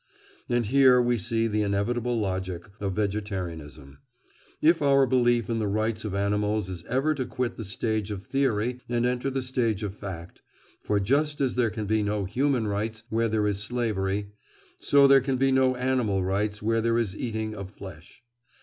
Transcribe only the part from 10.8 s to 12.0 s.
for just as there can